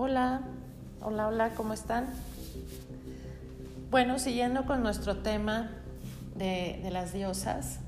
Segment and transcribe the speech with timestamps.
[0.00, 0.42] Hola,
[1.00, 2.06] hola, hola, ¿cómo están?
[3.90, 5.72] Bueno, siguiendo con nuestro tema
[6.36, 7.80] de, las diosas,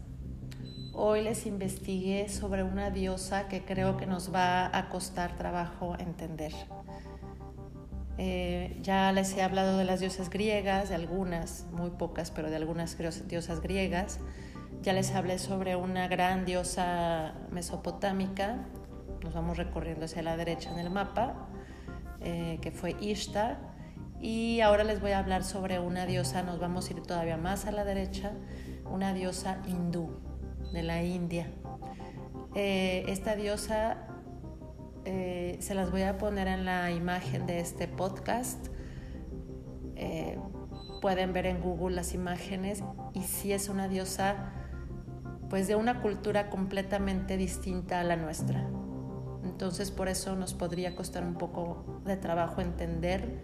[0.93, 6.53] hoy les investigué sobre una diosa que creo que nos va a costar trabajo entender.
[8.19, 12.57] Eh, ya les he hablado de las diosas griegas, de algunas, muy pocas, pero de
[12.57, 14.19] algunas diosas griegas.
[14.83, 18.67] Ya les hablé sobre una gran diosa mesopotámica,
[19.23, 21.47] nos vamos recorriendo hacia la derecha en el mapa,
[22.21, 23.59] eh, que fue Ishtar.
[24.21, 27.67] Y ahora les voy a hablar sobre una diosa, nos vamos a ir todavía más
[27.67, 28.33] a la derecha,
[28.91, 30.11] una diosa hindú
[30.73, 31.51] de la India.
[32.55, 34.07] Eh, esta diosa
[35.07, 38.69] eh, se las voy a poner en la imagen de este podcast.
[41.01, 44.53] pueden ver en Google las imágenes y si es una diosa
[45.51, 48.69] pues de una cultura completamente distinta a la nuestra.
[49.45, 53.41] Entonces por eso nos podría costar un poco de trabajo entender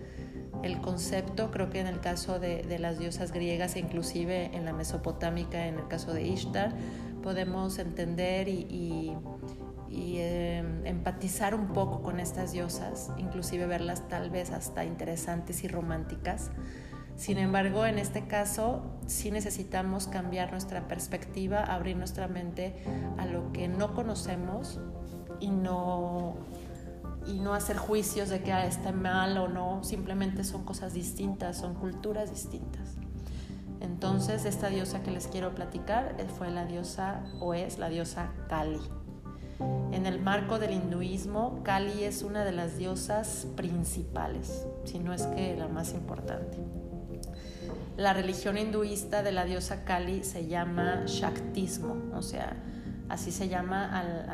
[0.62, 1.50] el concepto.
[1.50, 5.78] Creo que en el caso de, las diosas griegas e inclusive en la mesopotámica, en
[5.78, 6.72] el caso de Ishtar,
[7.22, 9.12] podemos entender y,
[9.90, 16.50] em, empatizar un poco con estas diosas, inclusive verlas tal vez hasta interesantes y románticas.
[17.16, 22.74] Sin embargo, en este caso sí necesitamos cambiar nuestra perspectiva, abrir nuestra mente
[23.16, 24.78] a lo que no conocemos
[25.40, 26.34] y no,
[27.26, 31.56] y no hacer juicios de que ah, está mal o no, simplemente son cosas distintas,
[31.56, 32.96] son culturas distintas.
[33.80, 38.32] Entonces, esta diosa que les quiero platicar eh, fue la diosa o es la diosa
[38.48, 38.80] Kali.
[39.92, 45.22] En el marco del hinduismo, Kali es una de las diosas principales, si no es
[45.22, 46.58] que la más importante.
[47.96, 52.56] La religión hinduista de la diosa Kali se llama Shaktismo, o sea,
[53.08, 54.28] así se llama al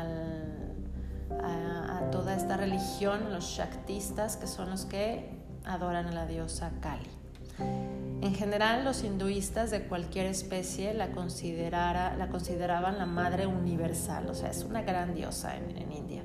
[1.42, 5.30] a, toda esta religión, los Shaktistas, que son los que
[5.64, 7.08] adoran a la diosa Kali.
[8.20, 14.50] En general, los hinduistas de cualquier especie la, la consideraban la madre universal, o sea,
[14.50, 16.22] es una gran diosa en, en India.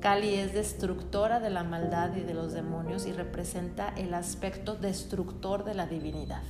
[0.00, 5.64] Kali es destructora de la maldad y de los demonios y representa el aspecto destructor
[5.64, 6.42] de la divinidad.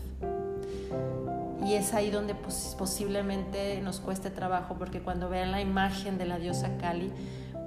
[1.64, 6.38] Y es ahí donde posiblemente nos cueste trabajo, porque cuando vean la imagen de la
[6.38, 7.12] diosa Kali,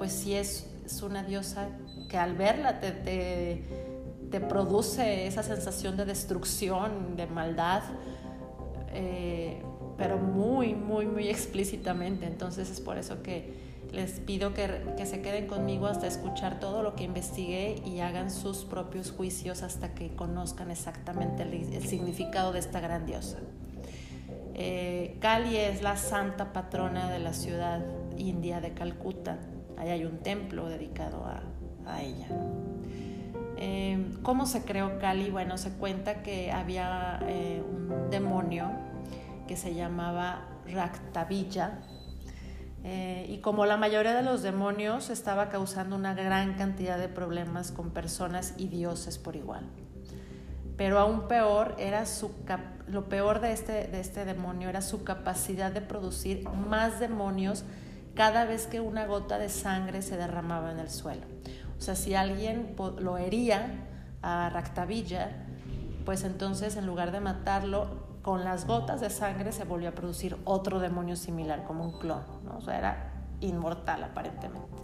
[0.03, 0.68] pues sí es,
[1.02, 1.69] una diosa
[2.09, 2.91] que al verla te,
[4.30, 7.84] te, produce esa sensación de destrucción, de maldad,
[8.91, 9.64] eh,
[9.97, 12.25] pero muy, muy, muy explícitamente.
[12.25, 13.53] Entonces es por eso que
[13.94, 18.30] les pido que, que, se queden conmigo hasta escuchar todo lo que investigué y hagan
[18.30, 23.38] sus propios juicios hasta que conozcan exactamente el, significado de esta gran diosa.
[24.53, 27.85] Eh, Kali es la santa patrona de la ciudad
[28.18, 29.40] india de Calcuta
[29.91, 32.27] Hay un templo dedicado a, ella.
[33.57, 35.29] Em, ¿Cómo se creó Kali?
[35.29, 38.72] Bueno, se cuenta que había eh, un demonio
[39.47, 41.79] que se llamaba Raktavilla.
[42.85, 47.72] Eh, y como la mayoría de los demonios estaba causando una gran cantidad de problemas
[47.72, 49.66] con personas y dioses por igual.
[50.75, 52.31] Pero aún peor era su
[52.88, 57.63] lo peor de este, de este demonio era su capacidad de producir más demonios
[58.16, 61.25] cada vez que una gota de sangre se derramaba en el suelo.
[61.78, 63.88] O sea, si alguien lo hería
[64.22, 65.31] a Ractavilla,
[66.06, 70.38] pues entonces en lugar de matarlo, con las gotas de sangre se volvió a producir
[70.46, 72.23] otro demonio similar, como un clon.
[72.46, 72.57] ¿no?
[72.57, 74.81] O sea, era inmortal aparentemente.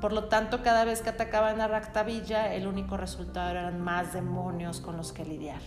[0.00, 4.80] Por lo tanto, cada vez que atacaban a Ractavilla, el único resultado eran más demonios
[4.80, 5.60] con los que lidiar.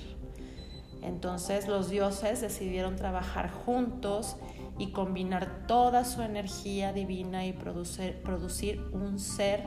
[1.02, 4.38] Entonces los dioses decidieron trabajar juntos
[4.78, 9.64] y combinar toda su energía divina y producir, producir un ser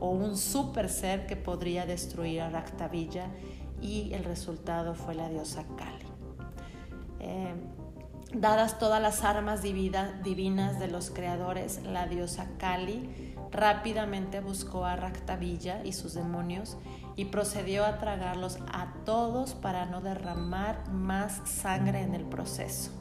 [0.00, 3.26] o un super ser que podría destruir a Ractavilla
[3.80, 6.06] y el resultado fue la diosa Kali.
[7.20, 7.54] Eh,
[8.34, 15.84] dadas todas las armas divinas de los creadores, la diosa Kali rápidamente buscó a Ractavilla
[15.84, 16.76] y sus demonios
[17.16, 22.99] y procedió a tragarlos a todos para no derramar más sangre en el proceso.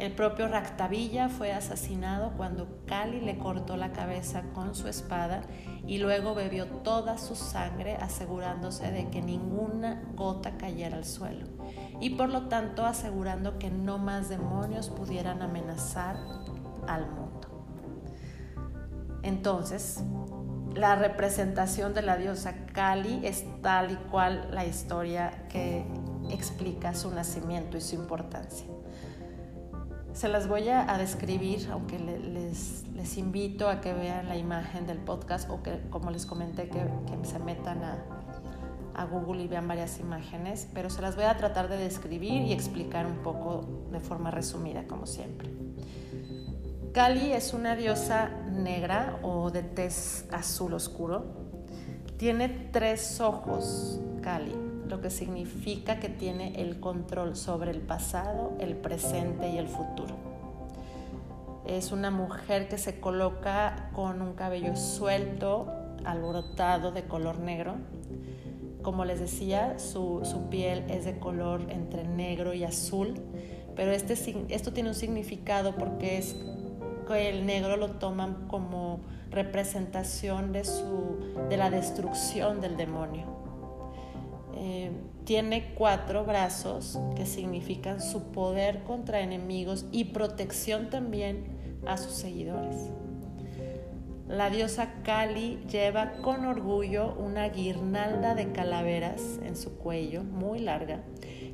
[0.00, 5.42] El propio Ractavilla fue asesinado cuando Kali le cortó la cabeza con su espada
[5.86, 11.46] y luego bebió toda su sangre asegurándose de que ninguna gota cayera al suelo
[12.00, 16.16] y por lo tanto asegurando que no más demonios pudieran amenazar
[16.88, 17.66] al mundo.
[19.22, 20.02] Entonces,
[20.74, 25.84] la representación de la diosa Kali es tal y cual la historia que
[26.30, 28.79] explica su nacimiento y su importancia.
[30.20, 35.48] Se las voy a, describir, aunque les, invito a que vean la imagen del podcast
[35.48, 38.04] o que, como les comenté, que, que se metan a,
[38.94, 42.52] a, Google y vean varias imágenes, pero se las voy a tratar de describir y
[42.52, 45.48] explicar un poco de forma resumida, como siempre.
[46.92, 51.24] Kali es una diosa negra o de tez azul oscuro.
[52.18, 58.74] Tiene tres ojos, Kali, lo que significa que tiene el control sobre el pasado, el
[58.74, 60.16] presente y el futuro.
[61.66, 65.68] Es una mujer que se coloca con un cabello suelto,
[66.04, 67.76] alborotado de color negro.
[68.82, 73.14] Como les decía, su, piel es de color entre negro y azul,
[73.76, 74.14] pero este,
[74.48, 76.34] esto tiene un significado porque es
[77.06, 79.00] que el negro lo toman como
[79.30, 83.39] representación de, su, de la destrucción del demonio.
[84.62, 84.90] Eh,
[85.24, 91.46] tiene cuatro brazos que significan su poder contra enemigos y protección también
[91.86, 92.90] a sus seguidores.
[94.28, 101.00] La diosa Kali lleva con orgullo una guirnalda de calaveras en su cuello, muy larga,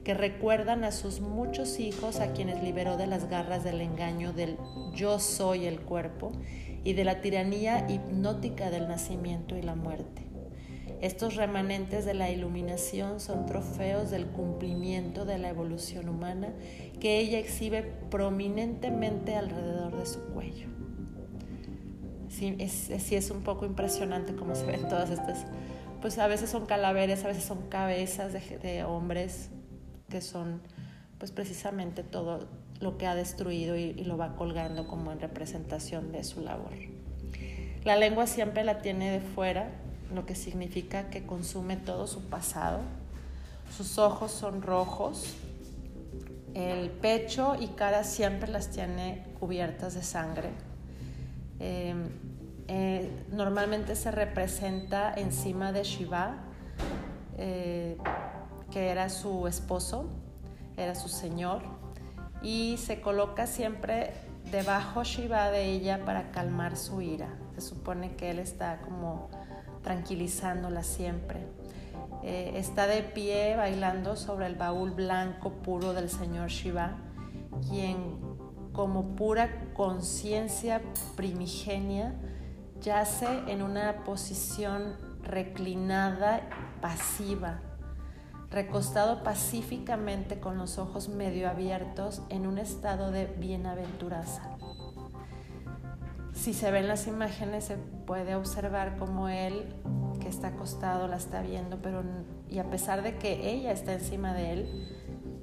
[0.03, 4.59] que recuerdan a sus muchos hijos a quienes liberó de las garras del engaño del
[4.95, 6.33] yo soy el cuerpo
[6.83, 10.26] y de la tiranía hipnótica del nacimiento y la muerte.
[11.01, 16.49] Estos remanentes de la iluminación son trofeos del cumplimiento de la evolución humana
[17.01, 20.69] que ella exhibe prominentemente alrededor de su cuello.
[22.29, 25.45] Sí es, es un poco impresionante cómo se ven todas estas,
[26.01, 29.51] pues a veces son calaveras, a veces son cabezas de, hombres
[30.09, 30.61] que son
[31.19, 32.49] pues precisamente todo
[32.81, 36.73] lo que ha destruido y, y, lo va colgando como en representación de su labor.
[37.85, 39.71] La lengua siempre la tiene de fuera,
[40.15, 42.81] lo que significa que consume todo su pasado.
[43.77, 45.35] Sus ojos son rojos,
[46.55, 50.51] el pecho y cara siempre las tiene cubiertas de sangre.
[51.59, 52.09] Em,
[52.69, 56.37] eh, normalmente se representa encima de Shiva,
[57.37, 57.99] eh,
[58.71, 60.09] que era su esposo,
[60.77, 61.63] era su señor,
[62.43, 64.15] y se coloca siempre
[64.51, 67.29] debajo Shiva de ella para calmar su ira.
[67.55, 69.29] Se supone que él está como
[69.87, 71.47] tranquilizándola siempre.
[72.25, 76.97] Eh, está de pie bailando sobre el baúl blanco puro del señor Shiva,
[77.69, 78.19] quien
[78.73, 80.83] como pura conciencia
[81.15, 82.17] primigenia
[82.81, 86.41] yace en una posición reclinada,
[86.81, 87.61] pasiva,
[88.51, 94.56] recostado pacíficamente con los ojos medio abiertos en un estado de bienaventuranza.
[96.47, 99.65] Si se ven las imágenes se puede observar como él
[100.21, 102.05] que está acostado la está viendo, pero
[102.49, 104.89] y a pesar de que ella está encima de él,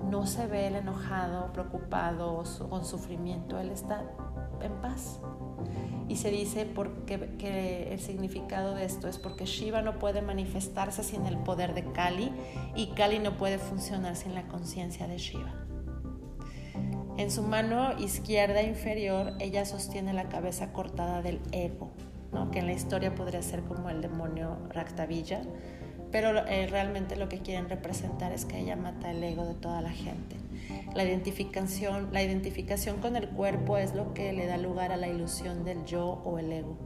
[0.10, 4.06] no se ve él enojado, preocupado o con sufrimiento, él está
[4.62, 5.20] en paz.
[6.08, 11.04] Y se dice porque, que el significado de esto es porque Shiva no puede manifestarse
[11.04, 12.32] sin el poder de Kali
[12.78, 15.52] y Kali no puede funcionar sin la conciencia de Shiva.
[17.16, 21.92] En su mano izquierda inferior ella sostiene la cabeza cortada del ego,
[22.32, 22.50] ¿no?
[22.50, 25.42] que en la historia podría ser como el demonio Raktavilla,
[26.12, 29.82] pero eh, realmente lo que quieren representar es que ella mata el ego de toda
[29.82, 30.38] la gente.
[30.96, 35.08] La identificación, la identificación con el cuerpo es lo que le da lugar a la
[35.08, 36.78] ilusión del yo o el ego.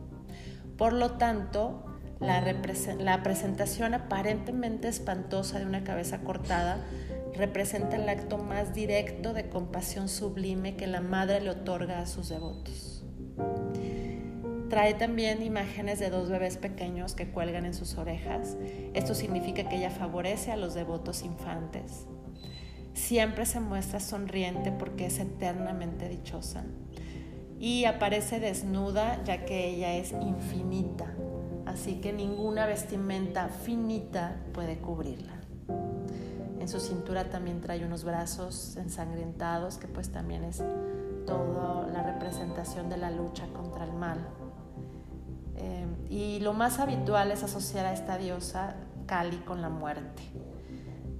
[0.78, 1.86] Por lo tanto,
[2.20, 6.78] la presentación aparentemente espantosa de una cabeza cortada
[7.38, 12.30] representa el acto más directo de compasión sublime que la madre le otorga a sus
[12.30, 13.06] devotos.
[14.70, 18.58] Trae también imágenes de dos bebés pequeños que cuelgan en sus orejas.
[18.94, 22.06] Esto significa que ella favorece a los devotos infantes.
[22.94, 26.66] Siempre se muestra sonriente porque es eternamente dichosa.
[27.60, 31.16] Y aparece desnuda ya que ella es infinita.
[31.66, 35.38] Así que ninguna vestimenta finita puede cubrirla.
[36.68, 40.62] En su cintura también trae unos brazos ensangrentados, que pues también es
[41.26, 44.18] toda la representación de la lucha contra el mal.
[45.56, 50.22] Eh, y lo más habitual es asociar a esta diosa Kali con la muerte.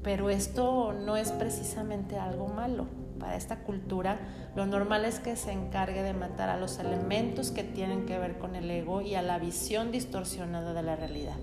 [0.04, 2.86] Pero esto no es precisamente algo malo.
[3.18, 4.20] Para esta cultura
[4.54, 8.38] lo normal es que se encargue de matar a los elementos que tienen que ver
[8.38, 11.38] con el ego y a la visión distorsionada de la realidad.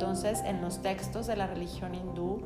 [0.00, 2.40] Entonces, en los textos de la religión hindú,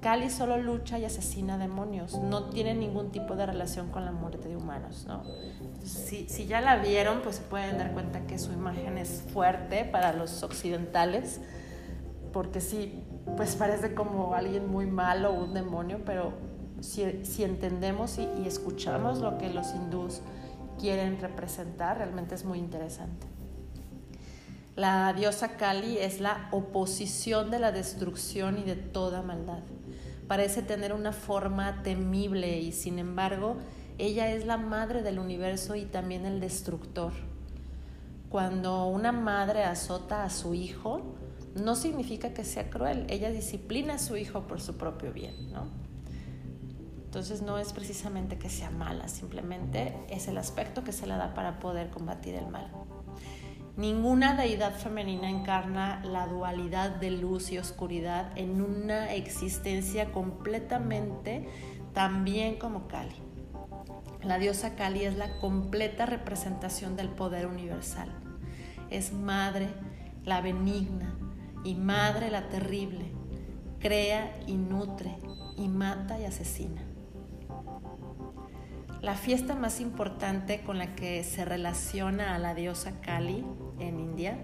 [0.00, 4.48] Kali solo lucha y asesina demonios, no tiene ningún tipo de relación con la muerte
[4.48, 5.04] de humanos.
[5.06, 5.22] ¿no?
[5.84, 9.84] Si, si, ya la vieron, pues se pueden dar cuenta que su imagen es fuerte
[9.84, 11.40] para los occidentales,
[12.32, 13.04] porque sí,
[13.36, 16.32] pues parece como alguien muy malo, un demonio, pero
[16.80, 20.22] si, si entendemos y, y, escuchamos lo que los hindús
[20.80, 23.28] quieren representar, realmente es muy interesante.
[24.80, 29.60] La diosa Kali es la oposición de la destrucción y de toda maldad.
[30.26, 33.58] Parece tener una forma temible y sin embargo
[33.98, 37.12] ella es la madre del universo y también el destructor.
[38.30, 41.14] Cuando una madre azota a su hijo,
[41.54, 45.68] no significa que sea cruel, ella disciplina a su hijo por su propio bien, ¿no?
[47.04, 51.34] Entonces no es precisamente que sea mala, simplemente es el aspecto que se le da
[51.34, 52.72] para poder combatir el mal.
[53.76, 61.48] Ninguna deidad femenina encarna la dualidad de luz y oscuridad en una existencia completamente
[61.94, 63.14] tan bien como Kali.
[64.22, 68.10] La diosa Kali es la completa representación del poder universal.
[68.90, 69.68] Es madre,
[70.24, 71.16] la benigna,
[71.64, 73.12] y madre la terrible.
[73.78, 75.16] Crea y nutre,
[75.56, 76.89] y mata y asesina.
[79.02, 83.46] La fiesta más importante con la que se relaciona a la diosa Kali
[83.78, 84.36] en India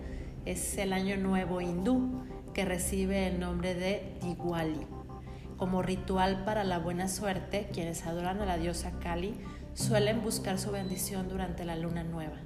[0.46, 4.86] es el Año Nuevo hindú, que recibe el nombre de Diwali.
[5.58, 9.34] Como ritual para la buena suerte, quienes adoran a la diosa Kali
[9.74, 12.36] suelen buscar su bendición durante la luna nueva.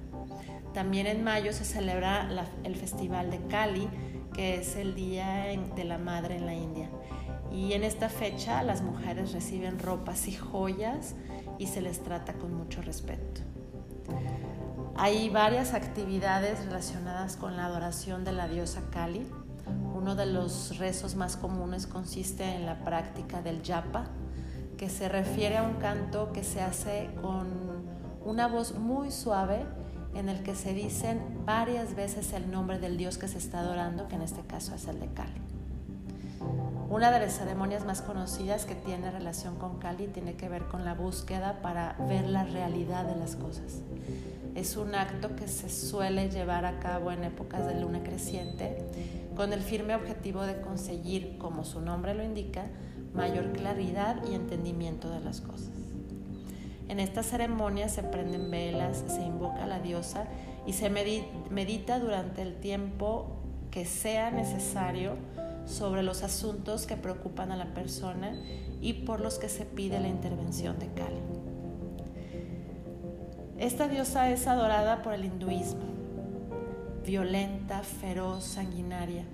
[0.75, 2.29] También en mayo se celebra
[2.65, 3.89] el festival de Kali,
[4.35, 5.45] que es el Día
[5.77, 6.91] de la Madre en la India.
[7.53, 11.15] Y en esta fecha las mujeres reciben ropas y joyas
[11.59, 13.41] y se les trata con mucho respeto.
[14.97, 19.27] Hay varias actividades relacionadas con la adoración de la diosa Kali.
[19.95, 24.07] Uno de los rezos más comunes consiste en la práctica del yapa,
[24.77, 27.49] que se refiere a un canto que se hace con
[28.25, 29.65] una voz muy suave
[30.15, 34.09] en el que se dicen varias veces el nombre del dios que se está adorando,
[34.09, 35.50] que en este caso es el de Kali.
[36.91, 40.85] Una de las ceremonias más conocidas que tiene relación con Kali tiene que ver con
[40.85, 43.81] la búsqueda para ver la realidad de las cosas.
[44.57, 48.85] Es un acto que se suele llevar a cabo en épocas de luna creciente
[49.37, 52.67] con el firme objetivo de conseguir, como su nombre lo indica,
[53.15, 55.71] mayor claridad y entendimiento de las cosas.
[56.89, 60.25] En esta ceremonia se prenden velas, se invoca a la diosa
[60.67, 63.37] y se medita durante el tiempo
[63.71, 65.15] que sea necesario
[65.67, 68.39] sobre los asuntos que preocupan a la persona
[68.81, 71.21] y por los que se pide la intervención de Kali.
[73.59, 75.85] Esta diosa es adorada por el hinduismo,
[77.05, 79.25] violenta, feroz, sanguinaria,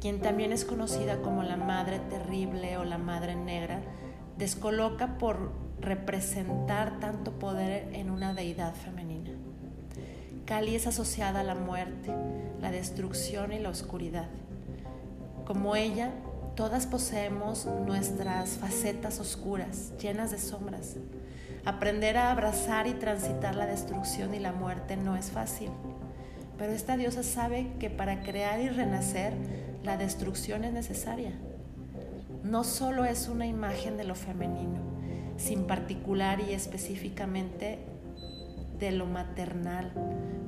[0.00, 3.82] quien también es conocida como la Madre Terrible o la Madre Negra,
[4.38, 9.30] descoloca por representar tanto poder en una deidad femenina.
[10.46, 12.12] Kali es asociada a la muerte,
[12.60, 14.28] la destrucción y la oscuridad.
[15.46, 16.10] Como ella,
[16.56, 20.96] todas poseemos nuestras facetas oscuras, llenas de sombras.
[21.66, 25.70] Aprender a abrazar y transitar la destrucción y la muerte no es fácil,
[26.58, 29.34] pero esta diosa sabe que para crear y renacer,
[29.82, 31.32] la destrucción es necesaria.
[32.42, 34.80] No solo es una imagen de lo femenino,
[35.36, 37.78] sin particular y específicamente
[38.78, 39.92] de lo maternal,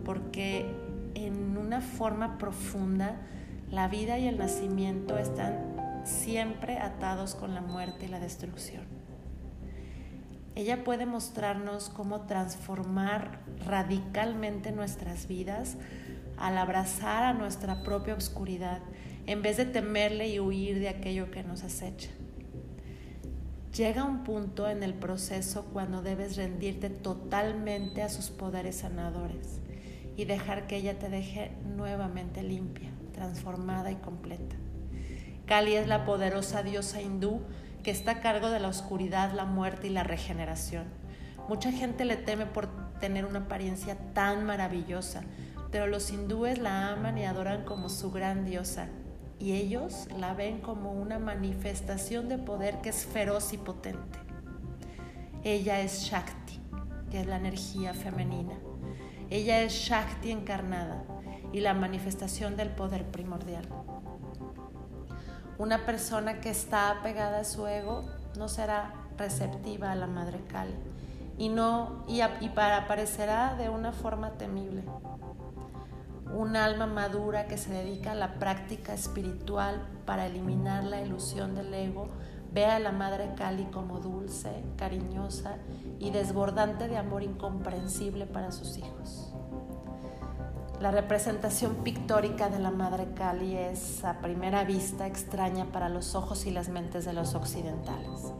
[0.04, 0.66] porque
[1.14, 3.16] en una forma profunda
[3.70, 8.84] la vida y el nacimiento están siempre atados con la muerte y la destrucción.
[10.54, 15.76] Ella puede mostrarnos cómo transformar radicalmente nuestras vidas
[16.38, 18.80] al abrazar a nuestra propia oscuridad
[19.26, 22.10] en vez de temerle y huir de aquello que nos acecha.
[23.76, 29.60] Llega un punto en el proceso cuando debes rendirte totalmente a sus poderes sanadores
[30.16, 34.54] y dejar que ella te deje nuevamente limpia transformada y completa.
[35.46, 37.40] Kali es la poderosa diosa hindú
[37.82, 40.84] que está a cargo de la oscuridad, la muerte y la regeneración.
[41.48, 42.68] Mucha gente le teme por
[42.98, 45.22] tener una apariencia tan maravillosa,
[45.70, 48.88] pero los hindúes la aman y adoran como su gran diosa,
[49.38, 54.18] y ellos la ven como una manifestación de poder que es feroz y potente.
[55.44, 56.60] Ella es Shakti,
[57.10, 58.54] que es la energía femenina.
[59.30, 61.04] Ella es Shakti encarnada,
[61.56, 63.66] y la manifestación del poder primordial.
[65.56, 68.04] Una persona que está apegada a su ego
[68.36, 70.74] no será receptiva a la Madre Kali
[71.38, 74.84] y, no, y, y para aparecerá de una forma temible.
[76.34, 81.72] Un alma madura que se dedica a la práctica espiritual para eliminar la ilusión del
[81.72, 82.08] ego
[82.52, 85.56] ve a la Madre Kali como dulce, cariñosa
[85.98, 89.32] y desbordante de amor incomprensible para sus hijos.
[90.80, 96.44] La representación pictórica de la Madre Kali es a primera vista extraña para los ojos
[96.44, 98.34] y las mentes de los occidentales.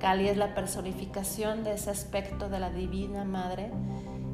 [0.00, 3.70] Kali es la personificación de ese aspecto de la Divina Madre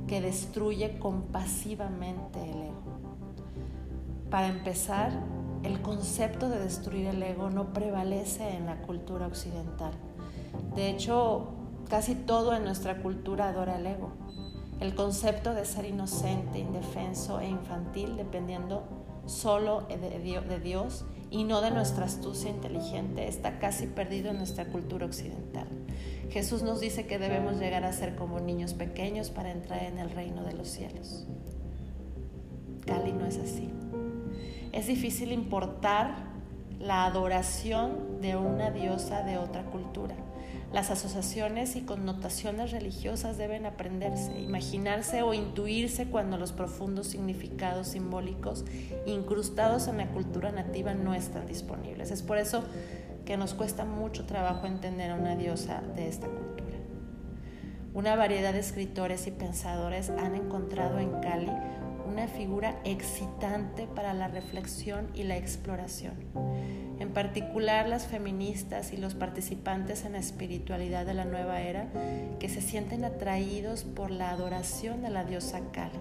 [0.09, 2.83] que destruye compasivamente el ego.
[4.31, 5.13] Para empezar,
[5.63, 9.93] el concepto de destruir el ego no prevalece en la cultura occidental.
[10.75, 11.49] De hecho,
[11.91, 14.13] casi todo en nuestra cultura adora el ego.
[14.81, 18.85] El concepto de ser inocente, indefenso e infantil, dependiendo
[19.25, 25.07] solo de Dios y no de nuestra astucia inteligente, está casi perdido en nuestra cultura
[25.07, 25.67] occidental.
[26.31, 30.11] Jesús nos dice que debemos llegar a ser como niños pequeños para entrar en el
[30.11, 31.27] reino de los cielos.
[32.85, 33.71] Cali no es así.
[34.73, 36.15] Es difícil importar
[36.79, 40.15] la adoración de una diosa de otra cultura.
[40.77, 48.67] Las asociaciones y connotaciones religiosas deben aprenderse, imaginarse o intuirse cuando los profundos significados simbólicos
[49.07, 52.11] incrustados en la cultura nativa no están disponibles.
[52.11, 52.63] Es por eso
[53.25, 56.77] que nos cuesta mucho trabajo entender a una diosa de esta cultura.
[57.95, 61.51] Una variedad de escritores y pensadores han encontrado en Cali
[62.07, 66.17] una figura excitante para la reflexión y la exploración.
[66.99, 71.89] En particular las feministas y los participantes en la espiritualidad de la nueva era
[72.39, 75.99] que se sienten atraídos por la adoración de la diosa Kali.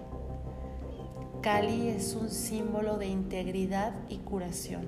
[1.42, 4.86] Kali es un símbolo de integridad y curación,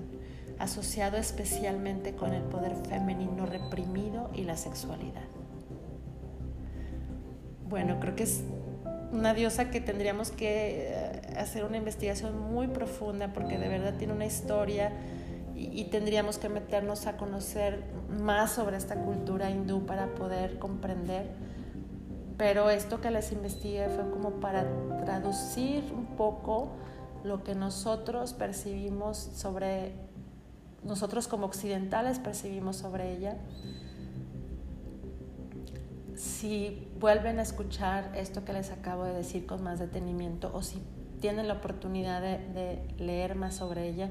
[0.59, 5.23] asociado especialmente con el poder femenino reprimido y la sexualidad.
[7.69, 8.43] Bueno, creo que es
[9.13, 14.15] una diosa que tendríamos que eh, hacer una investigación muy profunda porque de verdad tiene
[14.15, 14.91] una historia
[15.59, 17.83] y, tendríamos que meternos a conocer
[18.21, 21.31] más sobre esta cultura hindú para poder comprender.
[22.37, 24.65] Pero esto que les investigué fue como para
[25.05, 26.71] traducir un poco
[27.25, 29.95] lo que nosotros percibimos sobre,
[30.85, 33.37] nosotros como occidentales percibimos sobre ella
[36.19, 40.83] si vuelven a escuchar esto que les acabo de decir con más detenimiento o si
[41.21, 44.11] tienen la oportunidad de, leer más sobre ella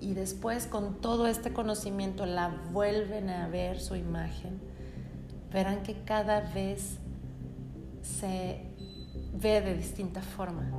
[0.00, 4.60] y después con todo este conocimiento la vuelven a ver su imagen,
[5.52, 6.98] verán que cada vez
[8.02, 8.60] se
[9.34, 10.70] ve de distinta forma.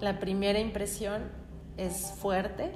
[0.00, 1.22] La primera impresión
[1.76, 2.72] es fuerte,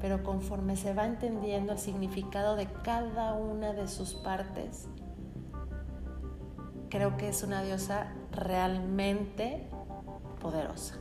[0.00, 4.88] pero conforme se va entendiendo el significado de cada una de sus partes,
[6.88, 9.66] creo que es una diosa realmente
[10.40, 10.94] poderosa.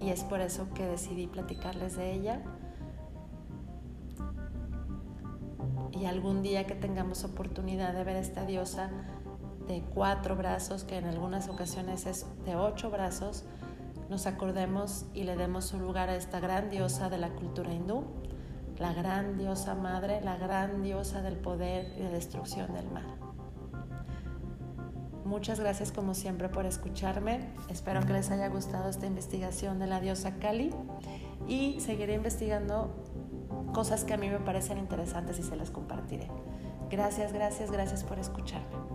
[0.00, 2.42] Y es por eso que decidí platicarles de ella.
[5.92, 8.90] Y algún día que tengamos oportunidad de ver esta diosa
[9.66, 13.44] de cuatro brazos, que en algunas ocasiones es de ocho brazos,
[14.08, 18.04] nos acordemos y le demos su lugar a esta gran diosa de la cultura hindú,
[18.78, 23.18] la gran diosa madre, la gran diosa del poder y de destrucción del mal.
[25.24, 27.50] Muchas gracias como siempre por escucharme.
[27.68, 30.70] Espero que les haya gustado esta investigación de la diosa Kali
[31.46, 32.94] y seguiré investigando
[33.72, 36.28] cosas que a mí me parecen interesantes y se las compartiré.
[36.90, 38.87] Gracias, gracias, gracias por escucharme.